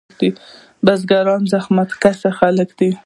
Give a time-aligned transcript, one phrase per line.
[0.85, 2.89] بزګران زحمت کشه خلک دي.